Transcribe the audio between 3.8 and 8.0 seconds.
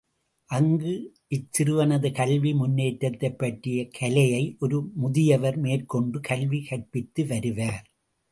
கலையை ஒரு முதியவர் மேற்கொண்டு கல்வி கற்பித்து வருவார்.